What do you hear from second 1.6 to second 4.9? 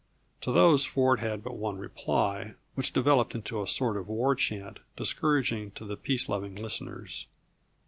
reply, which developed into a sort of war chant,